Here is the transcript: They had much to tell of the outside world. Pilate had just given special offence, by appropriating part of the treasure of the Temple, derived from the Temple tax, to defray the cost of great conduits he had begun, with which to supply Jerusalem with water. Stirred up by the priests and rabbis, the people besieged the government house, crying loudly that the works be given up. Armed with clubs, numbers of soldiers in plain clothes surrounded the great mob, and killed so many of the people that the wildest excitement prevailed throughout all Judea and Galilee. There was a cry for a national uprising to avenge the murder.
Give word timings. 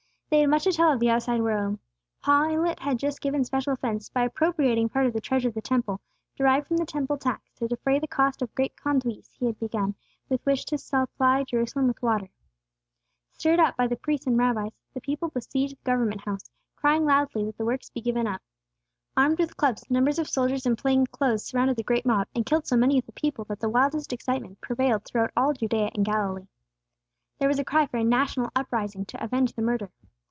They 0.33 0.39
had 0.39 0.49
much 0.49 0.63
to 0.63 0.71
tell 0.71 0.93
of 0.93 1.01
the 1.01 1.09
outside 1.09 1.41
world. 1.41 1.77
Pilate 2.23 2.79
had 2.79 2.97
just 2.99 3.19
given 3.19 3.43
special 3.43 3.73
offence, 3.73 4.07
by 4.07 4.23
appropriating 4.23 4.87
part 4.87 5.05
of 5.05 5.11
the 5.11 5.19
treasure 5.19 5.49
of 5.49 5.53
the 5.55 5.61
Temple, 5.61 5.99
derived 6.37 6.67
from 6.67 6.77
the 6.77 6.85
Temple 6.85 7.17
tax, 7.17 7.43
to 7.55 7.67
defray 7.67 7.99
the 7.99 8.07
cost 8.07 8.41
of 8.41 8.55
great 8.55 8.73
conduits 8.77 9.33
he 9.33 9.45
had 9.45 9.59
begun, 9.59 9.93
with 10.29 10.39
which 10.45 10.63
to 10.67 10.77
supply 10.77 11.43
Jerusalem 11.43 11.87
with 11.89 12.01
water. 12.01 12.29
Stirred 13.33 13.59
up 13.59 13.75
by 13.75 13.87
the 13.87 13.97
priests 13.97 14.25
and 14.25 14.37
rabbis, 14.37 14.71
the 14.93 15.01
people 15.01 15.27
besieged 15.27 15.73
the 15.75 15.83
government 15.83 16.21
house, 16.21 16.49
crying 16.77 17.03
loudly 17.03 17.43
that 17.43 17.57
the 17.57 17.65
works 17.65 17.89
be 17.89 17.99
given 17.99 18.25
up. 18.25 18.41
Armed 19.17 19.37
with 19.37 19.57
clubs, 19.57 19.83
numbers 19.91 20.17
of 20.17 20.29
soldiers 20.29 20.65
in 20.65 20.77
plain 20.77 21.05
clothes 21.07 21.43
surrounded 21.43 21.75
the 21.75 21.83
great 21.83 22.05
mob, 22.05 22.25
and 22.33 22.45
killed 22.45 22.65
so 22.67 22.77
many 22.77 22.97
of 22.97 23.05
the 23.05 23.11
people 23.11 23.43
that 23.43 23.59
the 23.59 23.67
wildest 23.67 24.13
excitement 24.13 24.61
prevailed 24.61 25.03
throughout 25.03 25.33
all 25.35 25.51
Judea 25.51 25.91
and 25.93 26.05
Galilee. 26.05 26.47
There 27.37 27.49
was 27.49 27.59
a 27.59 27.65
cry 27.65 27.85
for 27.85 27.97
a 27.97 28.03
national 28.05 28.49
uprising 28.55 29.03
to 29.07 29.21
avenge 29.21 29.51
the 29.55 29.61
murder. 29.61 29.91